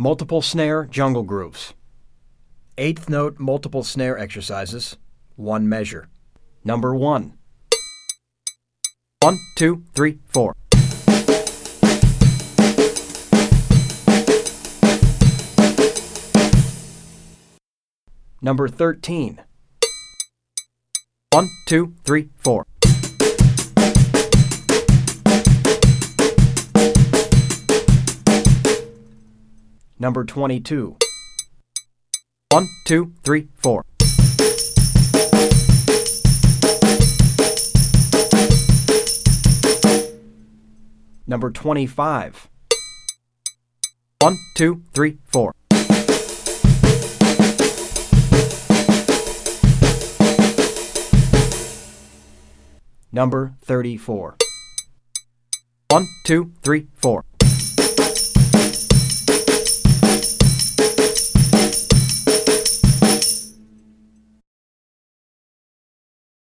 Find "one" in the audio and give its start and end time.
5.34-5.68, 6.94-7.36, 9.18-9.40, 21.32-21.48, 32.50-32.68, 44.20-44.38, 55.90-56.06